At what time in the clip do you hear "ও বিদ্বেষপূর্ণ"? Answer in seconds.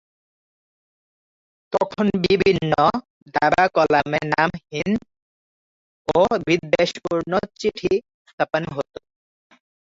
6.07-7.31